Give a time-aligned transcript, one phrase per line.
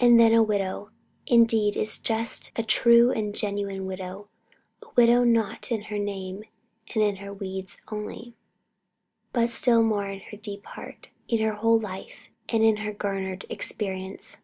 [0.00, 0.90] And then a widow
[1.28, 4.28] indeed is just a true and genuine widow;
[4.82, 6.42] a widow not in her name
[6.92, 8.34] and in her weeds only,
[9.32, 13.46] but still more in her deep heart, in her whole life, and in her garnered
[13.48, 14.38] experience.